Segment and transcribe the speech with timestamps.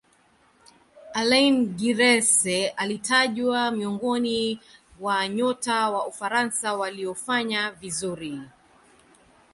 [1.13, 4.59] alaine giresse alitajwa miongoni
[4.99, 8.41] wa nyota wa ufaransa waliofanya vizuri